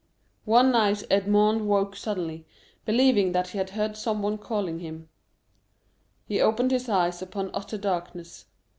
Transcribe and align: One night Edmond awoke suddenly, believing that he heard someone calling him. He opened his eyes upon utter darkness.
One 0.45 0.71
night 0.71 1.03
Edmond 1.11 1.61
awoke 1.61 1.95
suddenly, 1.95 2.47
believing 2.85 3.33
that 3.33 3.49
he 3.49 3.59
heard 3.59 3.95
someone 3.95 4.39
calling 4.39 4.79
him. 4.79 5.09
He 6.25 6.41
opened 6.41 6.71
his 6.71 6.89
eyes 6.89 7.21
upon 7.21 7.51
utter 7.53 7.77
darkness. 7.77 8.45